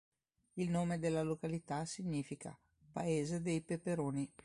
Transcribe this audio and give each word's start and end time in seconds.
Il 0.53 0.71
nome 0.71 0.97
della 0.97 1.21
località 1.21 1.85
significa 1.85 2.57
"paese 2.91 3.39
dei 3.39 3.61
peperoni". 3.61 4.27